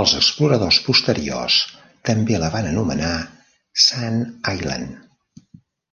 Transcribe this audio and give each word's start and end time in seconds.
Els 0.00 0.12
exploradors 0.18 0.78
posteriors 0.88 1.56
també 2.10 2.38
la 2.42 2.52
van 2.56 2.68
anomenar 2.70 3.10
"Sand 3.88 4.50
Island". 4.60 5.52